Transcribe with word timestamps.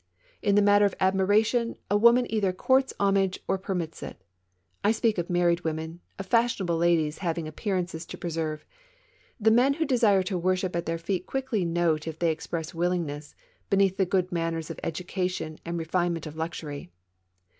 In 0.41 0.55
the 0.55 0.63
matter 0.63 0.85
of 0.87 0.95
admiration, 0.99 1.75
a 1.91 1.95
woman 1.95 2.25
either 2.33 2.51
courts 2.51 2.91
homage 2.99 3.37
or 3.47 3.59
permits 3.59 4.01
it. 4.01 4.19
I 4.83 4.93
speak 4.93 5.19
of 5.19 5.29
married 5.29 5.61
women, 5.63 5.99
of 6.17 6.25
fashionable 6.25 6.77
ladies 6.77 7.19
having 7.19 7.47
appearances 7.47 8.07
to 8.07 8.17
preserve. 8.17 8.65
The 9.39 9.51
men 9.51 9.75
who 9.75 9.85
desire 9.85 10.23
to 10.23 10.39
worship 10.39 10.75
at 10.75 10.87
their 10.87 10.97
feet 10.97 11.27
quickly 11.27 11.65
note 11.65 12.07
if 12.07 12.17
they 12.17 12.31
express 12.31 12.73
willingness, 12.73 13.35
beneath 13.69 13.97
the 13.97 14.07
good 14.07 14.31
manners 14.31 14.71
of 14.71 14.77
edu 14.77 15.05
cation 15.05 15.59
and 15.65 15.77
the 15.77 15.83
refinement 15.83 16.25
of 16.25 16.35
luxury. 16.35 16.89